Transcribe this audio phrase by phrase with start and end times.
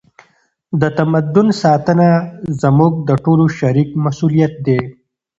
[0.81, 2.09] د تمدن ساتنه
[2.61, 4.79] زموږ د ټولو شریک مسؤلیت دی.